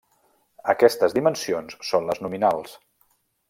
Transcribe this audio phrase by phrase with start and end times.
[0.73, 2.77] Aquestes dimensions són les nominals.